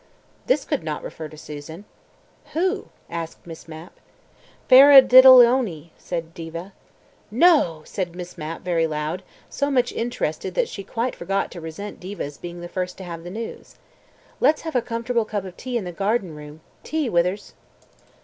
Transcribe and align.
This 0.47 0.65
could 0.65 0.81
not 0.83 1.03
refer 1.03 1.27
to 1.27 1.37
Susan.... 1.37 1.85
"Who?" 2.53 2.87
asked 3.07 3.45
Miss 3.45 3.67
Mapp. 3.67 3.99
"Faradiddleony," 4.67 5.91
said 5.95 6.33
Diva. 6.33 6.73
"No!" 7.29 7.83
said 7.85 8.15
Miss 8.15 8.35
Mapp 8.35 8.61
very 8.63 8.87
loud, 8.87 9.21
so 9.47 9.69
much 9.69 9.91
interested 9.91 10.55
that 10.55 10.67
she 10.67 10.83
quite 10.83 11.15
forgot 11.15 11.51
to 11.51 11.61
resent 11.61 11.99
Diva's 11.99 12.39
being 12.39 12.61
the 12.61 12.67
first 12.67 12.97
to 12.97 13.03
have 13.03 13.23
the 13.23 13.29
news. 13.29 13.75
"Let's 14.39 14.61
have 14.61 14.75
a 14.75 14.81
comfortable 14.81 15.23
cup 15.25 15.45
of 15.45 15.55
tea 15.55 15.77
in 15.77 15.83
the 15.83 15.91
garden 15.91 16.33
room. 16.33 16.61
Tea, 16.81 17.07
Withers." 17.07 17.53